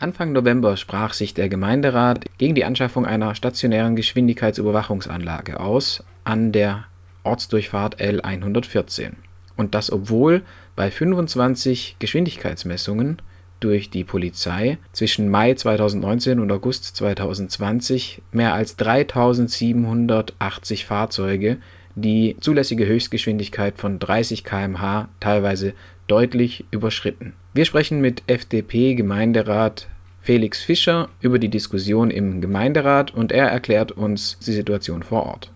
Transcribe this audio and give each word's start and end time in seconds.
Anfang 0.00 0.32
November 0.32 0.76
sprach 0.78 1.12
sich 1.12 1.34
der 1.34 1.50
Gemeinderat 1.50 2.24
gegen 2.38 2.54
die 2.54 2.64
Anschaffung 2.64 3.04
einer 3.04 3.34
stationären 3.34 3.96
Geschwindigkeitsüberwachungsanlage 3.96 5.60
aus 5.60 6.02
an 6.24 6.52
der 6.52 6.86
Ortsdurchfahrt 7.22 8.00
L 8.00 8.22
114. 8.22 9.16
Und 9.56 9.74
das 9.74 9.92
obwohl 9.92 10.40
bei 10.74 10.90
25 10.90 11.96
Geschwindigkeitsmessungen 11.98 13.20
durch 13.60 13.90
die 13.90 14.04
Polizei 14.04 14.78
zwischen 14.92 15.28
Mai 15.28 15.52
2019 15.52 16.40
und 16.40 16.50
August 16.50 16.96
2020 16.96 18.22
mehr 18.32 18.54
als 18.54 18.76
3780 18.76 20.86
Fahrzeuge 20.86 21.58
die 21.94 22.38
zulässige 22.40 22.86
Höchstgeschwindigkeit 22.86 23.76
von 23.76 23.98
30 23.98 24.44
km/h 24.44 25.10
teilweise 25.20 25.74
deutlich 26.10 26.64
überschritten. 26.70 27.34
Wir 27.54 27.64
sprechen 27.64 28.00
mit 28.00 28.22
FDP-Gemeinderat 28.26 29.88
Felix 30.22 30.62
Fischer 30.62 31.08
über 31.20 31.38
die 31.38 31.48
Diskussion 31.48 32.10
im 32.10 32.40
Gemeinderat 32.40 33.14
und 33.14 33.32
er 33.32 33.48
erklärt 33.48 33.92
uns 33.92 34.38
die 34.40 34.52
Situation 34.52 35.02
vor 35.02 35.24
Ort. 35.26 35.52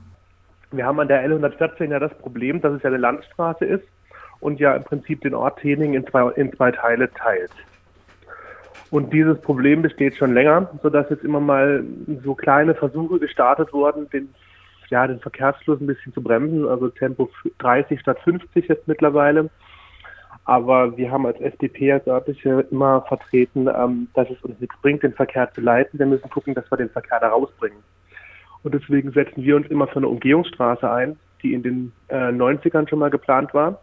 Wir 0.72 0.86
haben 0.86 0.98
an 1.00 1.08
der 1.08 1.28
L114 1.28 1.90
ja 1.90 1.98
das 1.98 2.16
Problem, 2.18 2.60
dass 2.60 2.74
es 2.74 2.82
ja 2.82 2.88
eine 2.88 2.98
Landstraße 2.98 3.64
ist 3.64 3.84
und 4.40 4.60
ja 4.60 4.74
im 4.74 4.84
Prinzip 4.84 5.20
den 5.22 5.34
Ort 5.34 5.60
Tening 5.60 5.94
in 5.94 6.06
zwei, 6.06 6.30
in 6.32 6.52
zwei 6.54 6.70
Teile 6.70 7.12
teilt. 7.12 7.52
Und 8.90 9.12
dieses 9.12 9.40
Problem 9.40 9.82
besteht 9.82 10.16
schon 10.16 10.34
länger, 10.34 10.70
sodass 10.82 11.10
jetzt 11.10 11.24
immer 11.24 11.40
mal 11.40 11.84
so 12.22 12.34
kleine 12.34 12.74
Versuche 12.74 13.18
gestartet 13.18 13.72
wurden, 13.72 14.08
den, 14.10 14.32
ja, 14.88 15.06
den 15.06 15.18
Verkehrsfluss 15.18 15.80
ein 15.80 15.86
bisschen 15.86 16.12
zu 16.12 16.22
bremsen, 16.22 16.68
also 16.68 16.88
Tempo 16.88 17.28
30 17.58 18.00
statt 18.00 18.18
50 18.22 18.68
jetzt 18.68 18.86
mittlerweile. 18.86 19.50
Aber 20.44 20.96
wir 20.96 21.10
haben 21.10 21.26
als 21.26 21.40
FDP, 21.40 21.92
als 21.92 22.06
örtliche, 22.06 22.66
immer 22.70 23.02
vertreten, 23.02 23.66
ähm, 23.66 24.08
dass 24.14 24.28
es 24.28 24.42
uns 24.42 24.60
nichts 24.60 24.76
bringt, 24.82 25.02
den 25.02 25.14
Verkehr 25.14 25.50
zu 25.52 25.60
leiten. 25.60 25.98
Wir 25.98 26.06
müssen 26.06 26.28
gucken, 26.28 26.54
dass 26.54 26.70
wir 26.70 26.76
den 26.76 26.90
Verkehr 26.90 27.18
da 27.20 27.28
rausbringen. 27.28 27.78
Und 28.62 28.74
deswegen 28.74 29.12
setzen 29.12 29.42
wir 29.42 29.56
uns 29.56 29.66
immer 29.68 29.86
für 29.86 29.96
eine 29.96 30.08
Umgehungsstraße 30.08 30.90
ein, 30.90 31.18
die 31.42 31.54
in 31.54 31.62
den 31.62 31.92
äh, 32.08 32.28
90ern 32.28 32.88
schon 32.88 32.98
mal 32.98 33.10
geplant 33.10 33.54
war. 33.54 33.80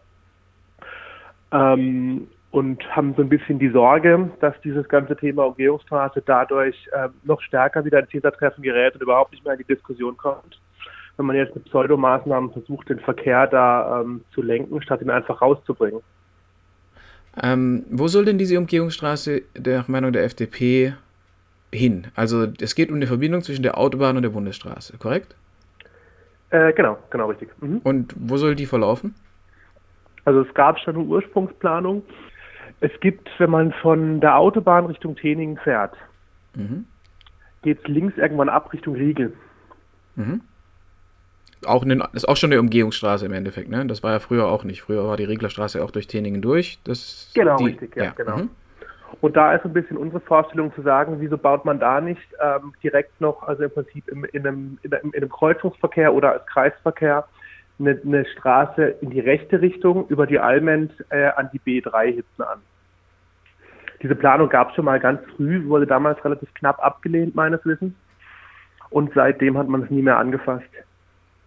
Ähm, 1.51 2.27
und 2.51 2.83
haben 2.95 3.13
so 3.15 3.21
ein 3.21 3.29
bisschen 3.29 3.59
die 3.59 3.69
Sorge, 3.69 4.29
dass 4.41 4.59
dieses 4.61 4.87
ganze 4.89 5.15
Thema 5.15 5.45
Umgehungsstraße 5.45 6.21
dadurch 6.25 6.75
äh, 6.91 7.07
noch 7.23 7.41
stärker 7.41 7.85
wieder 7.85 7.99
ins 7.99 8.09
Tätertreffen 8.09 8.61
gerät 8.61 8.93
und 8.93 9.01
überhaupt 9.01 9.31
nicht 9.31 9.43
mehr 9.43 9.53
in 9.53 9.59
die 9.59 9.73
Diskussion 9.73 10.17
kommt. 10.17 10.59
Wenn 11.15 11.25
man 11.27 11.37
jetzt 11.37 11.55
mit 11.55 11.65
Pseudomaßnahmen 11.65 12.51
versucht, 12.51 12.89
den 12.89 12.99
Verkehr 12.99 13.47
da 13.47 14.01
ähm, 14.01 14.23
zu 14.33 14.41
lenken, 14.41 14.81
statt 14.81 15.01
ihn 15.01 15.09
einfach 15.09 15.41
rauszubringen. 15.41 16.01
Ähm, 17.41 17.85
wo 17.89 18.07
soll 18.07 18.25
denn 18.25 18.37
diese 18.37 18.57
Umgehungsstraße 18.57 19.43
der 19.55 19.85
Meinung 19.87 20.11
der 20.11 20.23
FDP 20.23 20.95
hin? 21.73 22.07
Also 22.15 22.47
es 22.59 22.75
geht 22.75 22.89
um 22.89 22.95
eine 22.95 23.07
Verbindung 23.07 23.41
zwischen 23.41 23.63
der 23.63 23.77
Autobahn 23.77 24.17
und 24.17 24.23
der 24.23 24.29
Bundesstraße, 24.29 24.97
korrekt? 24.97 25.35
Äh, 26.49 26.73
genau, 26.73 26.97
genau 27.09 27.29
richtig. 27.29 27.49
Mhm. 27.61 27.79
Und 27.83 28.13
wo 28.17 28.37
soll 28.37 28.55
die 28.55 28.65
verlaufen? 28.65 29.15
Also 30.25 30.41
es 30.41 30.53
gab 30.53 30.77
schon 30.79 30.95
eine 30.95 31.05
Ursprungsplanung. 31.05 32.03
Es 32.81 32.91
gibt, 32.99 33.29
wenn 33.37 33.49
man 33.49 33.71
von 33.81 34.19
der 34.19 34.37
Autobahn 34.37 34.85
Richtung 34.85 35.15
Teningen 35.15 35.57
fährt, 35.57 35.95
mhm. 36.55 36.85
geht 37.61 37.79
es 37.79 37.87
links 37.87 38.17
irgendwann 38.17 38.49
ab 38.49 38.73
Richtung 38.73 38.95
Riegel. 38.95 39.33
Mhm. 40.15 40.41
Auch 41.65 41.83
eine, 41.83 41.97
das 41.97 42.23
ist 42.23 42.29
auch 42.29 42.37
schon 42.37 42.51
eine 42.51 42.59
Umgehungsstraße 42.59 43.25
im 43.25 43.33
Endeffekt, 43.33 43.69
ne? 43.69 43.85
Das 43.85 44.03
war 44.03 44.13
ja 44.13 44.19
früher 44.19 44.47
auch 44.47 44.63
nicht. 44.63 44.81
Früher 44.81 45.05
war 45.07 45.17
die 45.17 45.25
Rieglerstraße 45.25 45.83
auch 45.83 45.91
durch 45.91 46.07
Teningen 46.07 46.41
durch. 46.41 46.79
Das 46.83 47.31
genau, 47.35 47.57
die, 47.57 47.65
richtig, 47.65 47.95
ja, 47.95 48.05
ja. 48.05 48.11
genau. 48.11 48.37
Mhm. 48.37 48.49
Und 49.19 49.35
da 49.35 49.53
ist 49.53 49.65
ein 49.65 49.73
bisschen 49.73 49.97
unsere 49.97 50.21
Vorstellung 50.21 50.73
zu 50.73 50.81
sagen, 50.81 51.17
wieso 51.19 51.37
baut 51.37 51.65
man 51.65 51.79
da 51.79 51.99
nicht 51.99 52.21
ähm, 52.41 52.73
direkt 52.81 53.19
noch, 53.19 53.43
also 53.43 53.63
im 53.63 53.71
Prinzip 53.71 54.07
im, 54.07 54.23
in, 54.25 54.47
einem, 54.47 54.79
in, 54.83 54.93
einem, 54.93 55.11
in 55.11 55.21
einem 55.21 55.29
Kreuzungsverkehr 55.29 56.13
oder 56.13 56.31
als 56.33 56.45
Kreisverkehr, 56.47 57.25
eine, 57.79 57.99
eine 58.05 58.25
Straße 58.25 58.95
in 59.01 59.09
die 59.09 59.19
rechte 59.19 59.61
Richtung 59.61 60.07
über 60.07 60.25
die 60.25 60.39
Almend 60.39 60.93
äh, 61.09 61.25
an 61.35 61.49
die 61.51 61.59
B3 61.59 62.05
hinten 62.05 62.41
an. 62.41 62.59
Diese 64.01 64.15
Planung 64.15 64.49
gab 64.49 64.69
es 64.69 64.75
schon 64.75 64.85
mal 64.85 64.99
ganz 64.99 65.21
früh, 65.35 65.67
wurde 65.67 65.85
damals 65.85 66.23
relativ 66.25 66.51
knapp 66.55 66.83
abgelehnt, 66.83 67.35
meines 67.35 67.63
Wissens. 67.65 67.93
Und 68.89 69.11
seitdem 69.13 69.57
hat 69.57 69.67
man 69.67 69.83
es 69.83 69.89
nie 69.89 70.01
mehr 70.01 70.17
angefasst. 70.17 70.65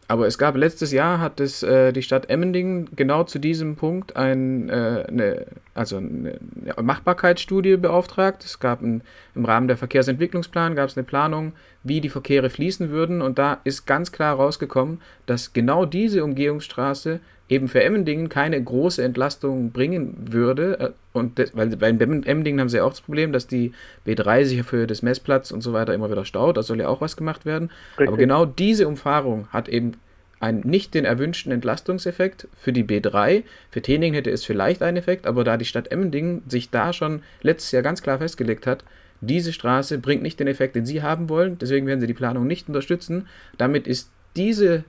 Aber 0.06 0.26
es 0.26 0.36
gab 0.36 0.56
letztes 0.56 0.92
Jahr 0.92 1.20
hat 1.20 1.40
es 1.40 1.62
äh, 1.62 1.92
die 1.92 2.02
Stadt 2.02 2.28
Emmendingen 2.28 2.90
genau 2.94 3.24
zu 3.24 3.38
diesem 3.38 3.76
Punkt 3.76 4.16
ein, 4.16 4.68
äh, 4.68 5.04
eine, 5.08 5.46
also 5.72 5.96
eine 5.96 6.38
Machbarkeitsstudie 6.80 7.76
beauftragt. 7.78 8.44
Es 8.44 8.60
gab 8.60 8.82
ein, 8.82 9.02
im 9.34 9.44
Rahmen 9.46 9.66
der 9.66 9.78
Verkehrsentwicklungsplan 9.78 10.74
gab 10.74 10.90
es 10.90 10.96
eine 10.96 11.04
Planung, 11.04 11.52
wie 11.82 12.00
die 12.00 12.10
Verkehre 12.10 12.50
fließen 12.50 12.90
würden 12.90 13.22
und 13.22 13.38
da 13.38 13.60
ist 13.64 13.86
ganz 13.86 14.12
klar 14.12 14.36
rausgekommen, 14.36 15.00
dass 15.26 15.52
genau 15.54 15.86
diese 15.86 16.22
Umgehungsstraße 16.22 17.20
eben 17.48 17.68
für 17.68 17.82
Emmendingen 17.82 18.28
keine 18.28 18.62
große 18.62 19.02
Entlastung 19.02 19.70
bringen 19.70 20.16
würde. 20.30 20.80
Äh, 20.80 20.90
und 21.12 21.38
das, 21.38 21.54
weil 21.54 21.76
bei 21.76 21.88
Emmendingen 21.88 22.60
haben 22.60 22.68
sie 22.68 22.78
ja 22.78 22.84
auch 22.84 22.90
das 22.90 23.02
Problem, 23.02 23.32
dass 23.32 23.46
die 23.46 23.72
B3 24.06 24.44
sich 24.44 24.62
für 24.62 24.86
das 24.86 25.02
Messplatz 25.02 25.50
und 25.50 25.60
so 25.60 25.72
weiter 25.72 25.94
immer 25.94 26.10
wieder 26.10 26.24
staut. 26.24 26.56
Da 26.56 26.62
soll 26.62 26.80
ja 26.80 26.88
auch 26.88 27.00
was 27.00 27.16
gemacht 27.16 27.44
werden. 27.44 27.70
Richtig. 27.92 28.08
Aber 28.08 28.16
genau 28.16 28.46
diese 28.46 28.88
Umfahrung 28.88 29.48
hat 29.48 29.68
eben 29.68 29.92
einen, 30.40 30.60
nicht 30.60 30.94
den 30.94 31.04
erwünschten 31.04 31.52
Entlastungseffekt 31.52 32.48
für 32.58 32.72
die 32.72 32.84
B3. 32.84 33.44
Für 33.70 33.82
Teningen 33.82 34.14
hätte 34.14 34.30
es 34.30 34.44
vielleicht 34.44 34.82
einen 34.82 34.96
Effekt, 34.96 35.26
aber 35.26 35.44
da 35.44 35.56
die 35.56 35.64
Stadt 35.64 35.90
Emmendingen 35.90 36.42
sich 36.48 36.70
da 36.70 36.92
schon 36.92 37.22
letztes 37.42 37.72
Jahr 37.72 37.82
ganz 37.82 38.02
klar 38.02 38.18
festgelegt 38.18 38.66
hat, 38.66 38.84
diese 39.20 39.52
Straße 39.52 39.98
bringt 39.98 40.22
nicht 40.22 40.38
den 40.38 40.48
Effekt, 40.48 40.76
den 40.76 40.84
sie 40.84 41.02
haben 41.02 41.28
wollen, 41.28 41.56
deswegen 41.58 41.86
werden 41.86 42.00
sie 42.00 42.06
die 42.06 42.14
Planung 42.14 42.46
nicht 42.46 42.68
unterstützen. 42.68 43.26
Damit 43.56 43.86
ist 43.86 44.10
diese 44.36 44.84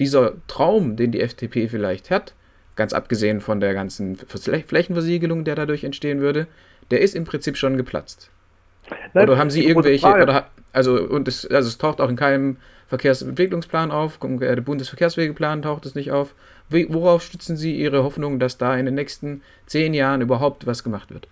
dieser 0.00 0.32
Traum, 0.48 0.96
den 0.96 1.12
die 1.12 1.20
FDP 1.20 1.68
vielleicht 1.68 2.10
hat, 2.10 2.34
ganz 2.76 2.92
abgesehen 2.92 3.40
von 3.40 3.60
der 3.60 3.74
ganzen 3.74 4.16
Flächenversiegelung, 4.16 5.44
der 5.44 5.54
dadurch 5.54 5.84
entstehen 5.84 6.20
würde, 6.20 6.46
der 6.90 7.00
ist 7.00 7.14
im 7.14 7.24
Prinzip 7.24 7.56
schon 7.56 7.76
geplatzt. 7.76 8.30
Nein, 9.14 9.28
oder 9.28 9.38
haben 9.38 9.50
Sie 9.50 9.64
irgendwelche, 9.64 10.08
oder, 10.08 10.48
also, 10.72 11.00
und 11.00 11.28
es, 11.28 11.46
also 11.46 11.68
es 11.68 11.78
taucht 11.78 12.00
auch 12.00 12.08
in 12.08 12.16
keinem 12.16 12.56
Verkehrsentwicklungsplan 12.88 13.92
auf, 13.92 14.18
der 14.20 14.60
Bundesverkehrswegeplan 14.60 15.62
taucht 15.62 15.86
es 15.86 15.94
nicht 15.94 16.10
auf. 16.10 16.34
Worauf 16.70 17.22
stützen 17.22 17.56
Sie 17.56 17.76
Ihre 17.76 18.02
Hoffnung, 18.02 18.40
dass 18.40 18.58
da 18.58 18.74
in 18.74 18.86
den 18.86 18.94
nächsten 18.94 19.42
zehn 19.66 19.94
Jahren 19.94 20.20
überhaupt 20.20 20.66
was 20.66 20.82
gemacht 20.82 21.12
wird? 21.12 21.28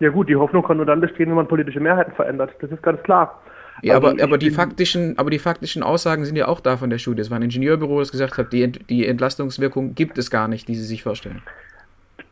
Ja 0.00 0.10
gut, 0.10 0.28
die 0.28 0.36
Hoffnung 0.36 0.62
kann 0.62 0.76
nur 0.76 0.86
dann 0.86 1.00
bestehen, 1.00 1.28
wenn 1.28 1.36
man 1.36 1.48
politische 1.48 1.80
Mehrheiten 1.80 2.12
verändert. 2.12 2.52
Das 2.60 2.70
ist 2.70 2.82
ganz 2.82 3.02
klar. 3.02 3.40
Ja, 3.82 3.94
also 3.94 4.08
aber, 4.08 4.22
aber, 4.22 4.38
die 4.38 4.50
faktischen, 4.50 5.18
aber 5.18 5.30
die 5.30 5.38
faktischen 5.38 5.82
Aussagen 5.82 6.24
sind 6.24 6.36
ja 6.36 6.48
auch 6.48 6.60
da 6.60 6.76
von 6.76 6.90
der 6.90 6.98
Studie. 6.98 7.20
Es 7.20 7.30
war 7.30 7.38
ein 7.38 7.42
Ingenieurbüro, 7.42 8.00
das 8.00 8.10
gesagt 8.10 8.38
hat, 8.38 8.52
die, 8.52 8.70
die 8.72 9.06
Entlastungswirkung 9.06 9.94
gibt 9.94 10.18
es 10.18 10.30
gar 10.30 10.48
nicht, 10.48 10.68
die 10.68 10.74
sie 10.74 10.84
sich 10.84 11.02
vorstellen. 11.02 11.42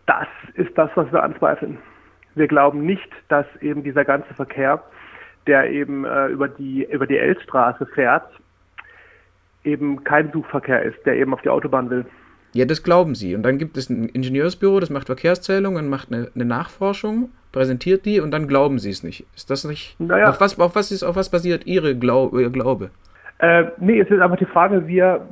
Das 0.06 0.26
ist 0.54 0.76
das, 0.76 0.90
was 0.94 1.10
wir 1.12 1.22
anzweifeln. 1.22 1.78
Wir 2.34 2.48
glauben 2.48 2.84
nicht, 2.84 3.08
dass 3.28 3.46
eben 3.60 3.82
dieser 3.82 4.04
ganze 4.04 4.32
Verkehr, 4.34 4.82
der 5.46 5.70
eben 5.70 6.04
äh, 6.04 6.26
über 6.28 6.48
die, 6.48 6.86
über 6.90 7.06
die 7.06 7.16
Elstraße 7.16 7.86
fährt, 7.86 8.28
eben 9.64 10.04
kein 10.04 10.30
Suchverkehr 10.32 10.82
ist, 10.82 10.98
der 11.04 11.16
eben 11.16 11.34
auf 11.34 11.42
die 11.42 11.48
Autobahn 11.48 11.90
will. 11.90 12.04
Ja, 12.54 12.64
das 12.64 12.82
glauben 12.82 13.14
sie. 13.14 13.34
Und 13.34 13.42
dann 13.42 13.58
gibt 13.58 13.76
es 13.76 13.90
ein 13.90 14.08
Ingenieursbüro, 14.08 14.80
das 14.80 14.90
macht 14.90 15.06
Verkehrszählungen, 15.06 15.88
macht 15.88 16.12
eine, 16.12 16.30
eine 16.34 16.44
Nachforschung, 16.44 17.30
präsentiert 17.56 18.04
die 18.04 18.20
und 18.20 18.30
dann 18.32 18.48
glauben 18.48 18.78
sie 18.78 18.90
es 18.90 19.02
nicht. 19.02 19.24
Ist 19.34 19.48
das 19.48 19.64
nicht? 19.64 19.98
Naja. 19.98 20.28
Auf 20.28 20.42
was, 20.42 20.60
auf 20.60 20.74
was, 20.74 20.92
ist, 20.92 21.02
auf 21.02 21.16
was 21.16 21.30
basiert 21.30 21.66
Ihre 21.66 21.96
Glau 21.96 22.28
Ihr 22.36 22.50
Glaube? 22.50 22.90
Äh, 23.38 23.64
nee, 23.78 23.98
es 23.98 24.10
ist 24.10 24.20
einfach 24.20 24.36
die 24.36 24.44
Frage, 24.44 24.86
wir 24.86 25.26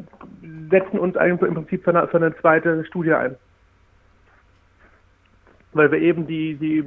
setzen 0.70 0.98
uns 0.98 1.18
eigentlich 1.18 1.46
im 1.46 1.54
Prinzip 1.54 1.84
für 1.84 1.90
eine, 1.90 2.08
für 2.08 2.16
eine 2.16 2.34
zweite 2.38 2.82
Studie 2.86 3.12
ein. 3.12 3.36
Weil 5.74 5.92
wir 5.92 5.98
eben 5.98 6.26
die, 6.26 6.54
die, 6.54 6.82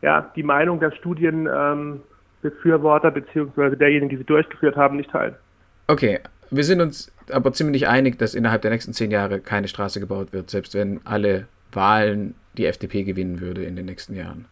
ja, 0.00 0.30
die 0.36 0.44
Meinung 0.44 0.78
der 0.78 0.92
Studienbefürworter 0.92 3.08
ähm, 3.08 3.14
beziehungsweise 3.14 3.76
derjenigen, 3.76 4.10
die 4.10 4.18
sie 4.18 4.24
durchgeführt 4.24 4.76
haben, 4.76 4.96
nicht 4.96 5.10
teilen. 5.10 5.34
Okay, 5.88 6.20
wir 6.52 6.62
sind 6.62 6.80
uns 6.80 7.10
aber 7.32 7.52
ziemlich 7.52 7.88
einig, 7.88 8.16
dass 8.16 8.36
innerhalb 8.36 8.62
der 8.62 8.70
nächsten 8.70 8.92
zehn 8.92 9.10
Jahre 9.10 9.40
keine 9.40 9.66
Straße 9.66 9.98
gebaut 9.98 10.32
wird, 10.32 10.50
selbst 10.50 10.76
wenn 10.76 11.00
alle 11.02 11.48
Wahlen 11.72 12.36
die 12.56 12.66
FDP 12.66 13.02
gewinnen 13.02 13.40
würde 13.40 13.64
in 13.64 13.74
den 13.74 13.86
nächsten 13.86 14.14
Jahren. 14.14 14.44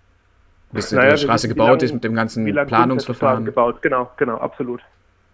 Bis 0.72 0.93
naja, 0.93 1.14
die 1.14 1.22
Straße 1.22 1.49
gebaut 1.49 1.69
lang, 1.69 1.81
ist 1.81 1.93
mit 1.93 2.05
dem 2.05 2.14
ganzen 2.14 2.44
Planungsverfahren. 2.44 3.44
Gebaut? 3.44 3.82
Genau, 3.82 4.11
genau, 4.17 4.37
absolut. 4.37 4.81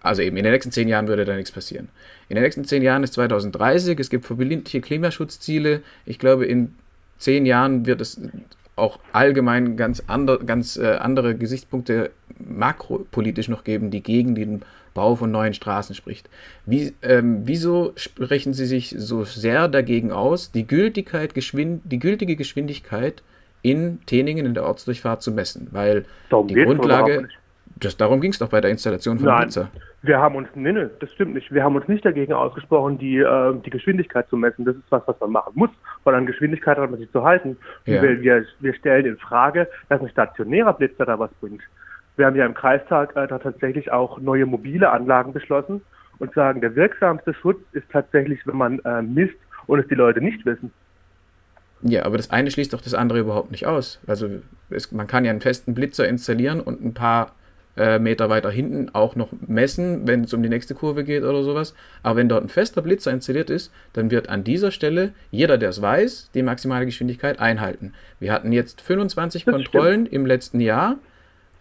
Also 0.03 0.23
eben, 0.23 0.37
in 0.37 0.44
den 0.44 0.53
nächsten 0.53 0.73
zehn 0.73 0.88
Jahren 0.88 1.09
würde 1.09 1.25
da 1.25 1.35
nichts 1.35 1.53
passieren. 1.53 1.88
In 2.29 2.37
den 2.37 2.44
nächsten 2.44 2.65
zehn 2.65 2.83
Jahren 2.83 3.03
ist 3.03 3.15
2030, 3.15 3.99
es 3.99 4.09
gibt 4.09 4.25
verbindliche 4.25 4.81
Klimaschutzziele. 4.81 5.83
Ich 6.05 6.19
glaube, 6.19 6.47
in 6.47 6.75
zehn 7.19 7.44
Jahren 7.44 7.87
wird 7.87 8.00
es 8.00 8.21
auch 8.77 8.99
allgemein 9.12 9.77
ganz, 9.77 10.03
andre, 10.06 10.38
ganz 10.44 10.77
äh, 10.77 10.97
andere 10.97 11.35
Gesichtspunkte 11.35 12.11
makropolitisch 12.38 13.49
noch 13.49 13.65
geben, 13.65 13.91
die 13.91 14.03
gegen 14.03 14.35
den 14.35 14.62
Bau 14.94 15.15
von 15.17 15.31
neuen 15.31 15.55
Straßen 15.55 15.94
spricht. 15.94 16.29
Wie, 16.67 16.94
ähm, 17.03 17.43
wieso 17.44 17.93
sprechen 17.97 18.55
Sie 18.55 18.67
sich 18.67 18.94
so 18.97 19.25
sehr 19.25 19.69
dagegen 19.69 20.12
aus, 20.12 20.53
die, 20.53 20.67
Gültigkeit, 20.67 21.35
Geschwind, 21.35 21.83
die 21.85 21.99
gültige 21.99 22.37
Geschwindigkeit 22.37 23.23
in 23.62 24.00
Teningen 24.06 24.47
in 24.47 24.55
der 24.55 24.64
Ortsdurchfahrt 24.64 25.23
zu 25.23 25.32
messen, 25.32 25.69
weil 25.73 26.05
darum 26.31 26.49
die 26.49 26.55
Grundlage, 26.55 27.29
das, 27.79 27.97
darum 27.97 28.20
ging 28.20 28.31
es 28.31 28.38
doch 28.38 28.49
bei 28.49 28.61
der 28.61 28.70
Installation 28.70 29.19
von 29.19 29.26
Nein, 29.26 29.43
Blitzer. 29.43 29.70
Wir 30.03 30.19
haben 30.19 30.37
uns, 30.37 30.49
nee, 30.55 30.73
nee, 30.73 30.87
das 31.00 31.11
stimmt 31.12 31.35
nicht. 31.35 31.53
Wir 31.53 31.64
haben 31.64 31.75
uns 31.75 31.88
nicht 31.88 32.05
dagegen 32.05 32.32
ausgesprochen, 32.32 32.97
die, 32.99 33.19
äh, 33.19 33.55
die 33.64 33.70
Geschwindigkeit 33.70 34.29
zu 34.29 34.37
messen. 34.37 34.64
Das 34.64 34.76
ist 34.76 34.85
was, 34.91 35.03
was 35.06 35.19
man 35.20 35.32
machen 35.32 35.53
muss, 35.56 35.70
weil 36.05 36.14
an 36.14 36.26
Geschwindigkeit 36.26 36.79
hat 36.79 36.91
man 36.91 37.00
sich 37.00 37.11
zu 37.11 37.25
halten. 37.25 37.56
Ja. 37.87 38.03
Wir, 38.03 38.20
wir, 38.23 38.44
wir 38.61 38.75
stellen 38.75 39.05
in 39.05 39.17
Frage, 39.19 39.69
dass 39.88 40.00
ein 40.00 40.09
stationärer 40.09 40.75
Blitzer 40.75 41.06
da 41.06 41.19
was 41.19 41.31
bringt. 41.41 41.62
Wir 42.17 42.26
haben 42.26 42.37
ja 42.37 42.47
im 42.47 42.55
Kreistag 42.55 43.17
äh, 43.17 43.26
da 43.26 43.38
tatsächlich 43.38 43.91
auch 43.91 44.19
neue 44.20 44.47
mobile 44.47 44.91
Anlagen 44.91 45.32
beschlossen 45.32 45.82
und 46.19 46.32
sagen, 46.35 46.61
der 46.61 46.75
wirksamste 46.76 47.35
Schutz 47.35 47.59
ist 47.73 47.91
tatsächlich, 47.91 48.47
wenn 48.47 48.56
man 48.56 48.79
äh, 48.81 49.02
misst 49.02 49.37
und 49.67 49.81
es 49.81 49.88
die 49.88 49.94
Leute 49.94 50.20
nicht 50.20 50.47
wissen. 50.47 50.73
Ja, 51.82 52.05
aber 52.05 52.17
das 52.17 52.31
eine 52.31 52.50
schließt 52.50 52.73
doch 52.73 52.81
das 52.81 52.94
andere 52.94 53.19
überhaupt 53.19 53.50
nicht 53.50 53.67
aus. 53.67 54.00
Also 54.06 54.28
es, 54.70 54.90
man 54.93 55.06
kann 55.06 55.25
ja 55.25 55.31
einen 55.31 55.40
festen 55.40 55.75
Blitzer 55.75 56.08
installieren 56.08 56.61
und 56.61 56.84
ein 56.84 56.94
paar 56.94 57.34
äh, 57.76 57.99
Meter 57.99 58.31
weiter 58.31 58.50
hinten 58.50 58.88
auch 58.94 59.17
noch 59.17 59.28
messen, 59.46 60.06
wenn 60.06 60.25
es 60.25 60.32
um 60.32 60.43
die 60.43 60.49
nächste 60.49 60.75
Kurve 60.75 61.05
geht 61.05 61.23
oder 61.23 61.43
sowas. 61.43 61.75
Aber 62.02 62.17
wenn 62.17 62.28
dort 62.28 62.44
ein 62.44 62.49
fester 62.49 62.81
Blitzer 62.81 63.12
installiert 63.12 63.50
ist, 63.50 63.70
dann 63.93 64.11
wird 64.11 64.28
an 64.28 64.44
dieser 64.44 64.70
Stelle 64.70 65.12
jeder, 65.31 65.58
der 65.58 65.69
es 65.69 65.82
weiß, 65.82 66.31
die 66.34 66.43
maximale 66.43 66.87
Geschwindigkeit 66.87 67.38
einhalten. 67.38 67.93
Wir 68.19 68.32
hatten 68.32 68.52
jetzt 68.52 68.81
25 68.81 69.44
das 69.44 69.52
Kontrollen 69.55 70.06
stimmt. 70.06 70.14
im 70.14 70.26
letzten 70.26 70.61
Jahr 70.61 70.96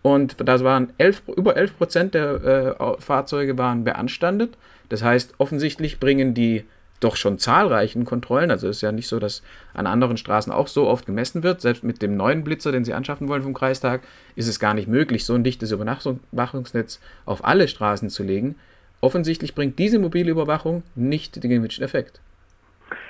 und 0.02 0.48
das 0.48 0.64
waren 0.64 0.94
11, 0.98 1.24
über 1.36 1.58
11 1.58 1.78
Prozent 1.78 2.14
der 2.14 2.78
äh, 2.80 3.02
Fahrzeuge 3.02 3.58
waren 3.58 3.84
beanstandet. 3.84 4.58
Das 4.88 5.04
heißt, 5.04 5.34
offensichtlich 5.40 6.00
bringen 6.00 6.34
die 6.34 6.64
doch 7.00 7.16
schon 7.16 7.38
zahlreichen 7.38 8.06
Kontrollen. 8.06 8.52
Also 8.52 8.68
es 8.68 8.78
ist 8.78 8.82
ja 8.82 8.92
nicht 8.92 9.08
so, 9.08 9.20
dass 9.20 9.44
an 9.74 9.88
anderen 9.88 10.18
Straßen 10.18 10.52
auch 10.52 10.68
so 10.68 10.88
oft 10.88 11.06
gemessen 11.06 11.44
wird. 11.44 11.62
Selbst 11.62 11.84
mit 11.84 12.02
dem 12.02 12.16
neuen 12.16 12.44
Blitzer, 12.44 12.72
den 12.72 12.86
sie 12.86 12.94
anschaffen 12.94 13.28
wollen 13.28 13.44
vom 13.44 13.54
Kreistag, 13.54 14.02
ist 14.36 14.48
es 14.48 14.60
gar 14.60 14.74
nicht 14.74 14.88
möglich, 14.88 15.26
so 15.26 15.34
ein 15.34 15.44
dichtes 15.44 15.72
Überwachungsnetz 15.72 17.02
auf 17.26 17.46
alle 17.46 17.68
Straßen 17.68 18.10
zu 18.10 18.24
legen. 18.24 18.56
Offensichtlich 19.02 19.56
bringt 19.56 19.78
diese 19.78 20.00
mobile 20.00 20.32
Überwachung 20.32 20.84
nicht 20.96 21.44
den 21.44 21.50
gewünschten 21.50 21.84
Effekt. 21.84 22.22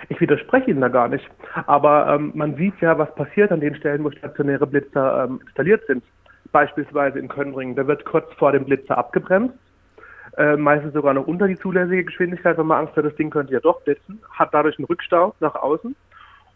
Ich 0.09 0.19
widerspreche 0.19 0.71
Ihnen 0.71 0.81
da 0.81 0.87
gar 0.87 1.07
nicht. 1.07 1.27
Aber 1.67 2.13
ähm, 2.13 2.31
man 2.35 2.55
sieht 2.55 2.79
ja, 2.81 2.97
was 2.97 3.13
passiert 3.15 3.51
an 3.51 3.59
den 3.59 3.75
Stellen, 3.75 4.03
wo 4.03 4.11
stationäre 4.11 4.67
Blitzer 4.67 5.25
ähm, 5.25 5.39
installiert 5.45 5.83
sind. 5.87 6.03
Beispielsweise 6.51 7.19
in 7.19 7.27
Könbringen. 7.27 7.75
Da 7.75 7.87
wird 7.87 8.05
kurz 8.05 8.31
vor 8.33 8.51
dem 8.51 8.65
Blitzer 8.65 8.97
abgebremst 8.97 9.53
äh, 10.37 10.57
meistens 10.57 10.93
sogar 10.93 11.13
noch 11.13 11.27
unter 11.27 11.47
die 11.47 11.57
zulässige 11.57 12.03
Geschwindigkeit, 12.03 12.57
wenn 12.57 12.67
man 12.67 12.79
Angst 12.79 12.95
hat, 12.95 13.05
das 13.05 13.15
Ding 13.15 13.29
könnte 13.29 13.53
ja 13.53 13.59
doch 13.59 13.81
blitzen, 13.81 14.21
hat 14.31 14.53
dadurch 14.53 14.77
einen 14.77 14.85
Rückstau 14.85 15.33
nach 15.39 15.55
außen 15.55 15.95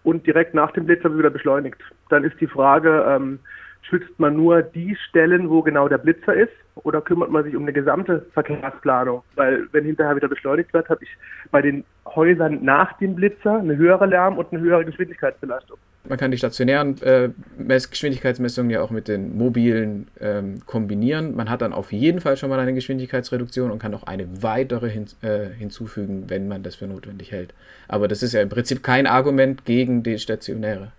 und 0.04 0.26
direkt 0.26 0.54
nach 0.54 0.72
dem 0.72 0.86
Blitzer 0.86 1.16
wieder 1.18 1.30
beschleunigt. 1.30 1.82
Dann 2.10 2.24
ist 2.24 2.40
die 2.40 2.48
Frage, 2.48 3.06
ähm, 3.08 3.40
schützt 3.82 4.20
man 4.20 4.36
nur 4.36 4.62
die 4.62 4.96
Stellen, 5.08 5.50
wo 5.50 5.62
genau 5.62 5.88
der 5.88 5.98
Blitzer 5.98 6.34
ist, 6.34 6.54
oder 6.76 7.02
kümmert 7.02 7.30
man 7.30 7.44
sich 7.44 7.56
um 7.56 7.64
eine 7.64 7.74
gesamte 7.74 8.26
Verkehrsplanung? 8.34 9.24
Weil 9.36 9.68
wenn 9.72 9.86
hinterher 9.86 10.16
wieder 10.16 10.28
beschleunigt 10.28 10.74
wird, 10.74 10.90
habe 10.90 11.04
ich 11.04 11.10
bei 11.52 11.62
den 11.62 11.84
Häusern 12.06 12.64
nach 12.64 12.98
dem 13.00 13.16
Blitzer 13.16 13.60
eine 13.60 13.76
höhere 13.76 14.06
Lärm- 14.06 14.38
und 14.38 14.52
eine 14.52 14.62
höhere 14.62 14.86
Geschwindigkeitsbelastung. 14.86 15.78
Man 16.10 16.18
kann 16.18 16.32
die 16.32 16.38
stationären 16.38 17.00
äh, 17.04 17.30
Geschwindigkeitsmessungen 17.60 18.72
ja 18.72 18.82
auch 18.82 18.90
mit 18.90 19.08
den 19.08 19.38
mobilen 19.38 20.08
ähm, 20.20 20.60
kombinieren. 20.66 21.36
Man 21.36 21.52
hat 21.52 21.62
dann 21.62 21.72
auf 21.72 21.94
jeden 21.94 22.20
Fall 22.20 22.36
schon 22.36 22.50
mal 22.50 22.60
eine 22.60 22.74
Geschwindigkeitsreduktion 22.74 23.70
und 23.70 23.78
kann 23.78 23.94
auch 23.94 24.04
eine 24.04 24.28
weitere 24.42 24.90
hin, 24.90 25.06
äh, 25.22 25.46
hinzufügen, 25.56 26.26
wenn 26.28 26.48
man 26.48 26.64
das 26.64 26.76
für 26.76 26.88
notwendig 26.88 27.32
hält. 27.32 27.54
Aber 27.88 28.08
das 28.08 28.24
ist 28.24 28.34
ja 28.34 28.42
im 28.42 28.50
Prinzip 28.50 28.82
kein 28.82 29.06
Argument 29.06 29.66
gegen 29.66 30.02
die 30.02 30.18
stationäre. 30.18 30.92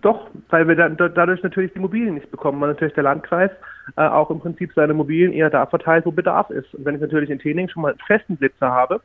Doch, 0.00 0.28
weil 0.48 0.68
wir 0.68 0.76
da, 0.76 0.88
dadurch 0.88 1.42
natürlich 1.42 1.72
die 1.72 1.80
Mobilen 1.80 2.14
nicht 2.14 2.30
bekommen, 2.30 2.60
weil 2.60 2.68
natürlich 2.68 2.94
der 2.94 3.02
Landkreis 3.02 3.50
äh, 3.96 4.02
auch 4.02 4.30
im 4.30 4.38
Prinzip 4.38 4.72
seine 4.76 4.94
Mobilen 4.94 5.32
eher 5.32 5.50
da 5.50 5.66
verteilt, 5.66 6.06
wo 6.06 6.12
Bedarf 6.12 6.50
ist. 6.50 6.72
Und 6.72 6.84
wenn 6.84 6.94
ich 6.94 7.00
natürlich 7.00 7.30
in 7.30 7.40
Tening 7.40 7.68
schon 7.68 7.82
mal 7.82 7.96
festen 8.06 8.36
Blitzer 8.36 8.70
habe, 8.70 9.00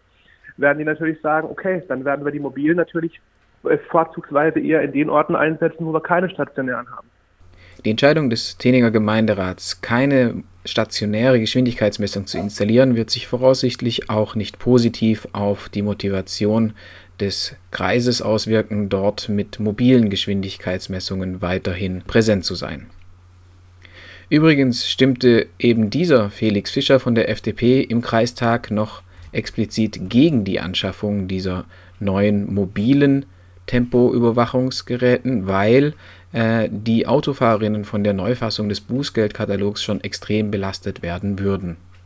werden 0.57 0.77
die 0.77 0.85
natürlich 0.85 1.19
sagen, 1.21 1.47
okay, 1.49 1.81
dann 1.87 2.05
werden 2.05 2.25
wir 2.25 2.31
die 2.31 2.39
Mobilen 2.39 2.77
natürlich 2.77 3.19
vorzugsweise 3.89 4.59
eher 4.59 4.81
in 4.81 4.91
den 4.91 5.09
Orten 5.09 5.35
einsetzen, 5.35 5.85
wo 5.85 5.93
wir 5.93 6.01
keine 6.01 6.29
stationären 6.29 6.89
haben. 6.91 7.07
Die 7.85 7.89
Entscheidung 7.89 8.29
des 8.29 8.57
Teninger 8.57 8.91
Gemeinderats, 8.91 9.81
keine 9.81 10.43
stationäre 10.65 11.39
Geschwindigkeitsmessung 11.39 12.27
zu 12.27 12.37
installieren, 12.37 12.95
wird 12.95 13.09
sich 13.09 13.27
voraussichtlich 13.27 14.09
auch 14.09 14.35
nicht 14.35 14.59
positiv 14.59 15.27
auf 15.33 15.67
die 15.67 15.81
Motivation 15.81 16.73
des 17.19 17.55
Kreises 17.71 18.21
auswirken, 18.21 18.89
dort 18.89 19.27
mit 19.29 19.59
mobilen 19.59 20.09
Geschwindigkeitsmessungen 20.09 21.41
weiterhin 21.41 22.03
präsent 22.03 22.45
zu 22.45 22.55
sein. 22.55 22.87
Übrigens 24.29 24.87
stimmte 24.87 25.47
eben 25.59 25.89
dieser 25.89 26.29
Felix 26.29 26.71
Fischer 26.71 26.99
von 26.99 27.13
der 27.13 27.29
FDP 27.29 27.81
im 27.81 28.01
Kreistag 28.01 28.71
noch 28.71 29.03
explizit 29.31 30.09
gegen 30.09 30.43
die 30.43 30.59
Anschaffung 30.59 31.27
dieser 31.27 31.65
neuen 31.99 32.53
mobilen 32.53 33.25
Tempoüberwachungsgeräten, 33.67 35.47
weil 35.47 35.93
äh, 36.31 36.69
die 36.71 37.07
Autofahrerinnen 37.07 37.85
von 37.85 38.03
der 38.03 38.13
Neufassung 38.13 38.69
des 38.69 38.81
Bußgeldkatalogs 38.81 39.83
schon 39.83 40.01
extrem 40.01 40.51
belastet 40.51 41.01
werden 41.01 41.39
würden. 41.39 41.77